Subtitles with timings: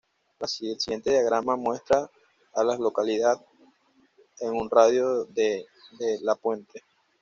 [0.39, 0.49] El
[0.79, 2.09] siguiente diagrama muestra
[2.55, 3.39] a las Localidad
[4.39, 5.67] en un radio de
[5.99, 6.81] de La Puente.